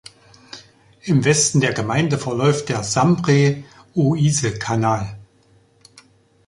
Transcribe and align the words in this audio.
Im 1.03 1.25
Westen 1.25 1.59
der 1.61 1.73
Gemeinde 1.73 2.17
verläuft 2.17 2.69
der 2.69 2.81
Sambre-Oise-Kanal. 2.81 5.19